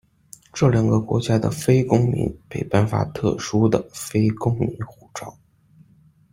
[0.51, 5.37] 这两个国家的非公民被颁发特殊的非公民护照。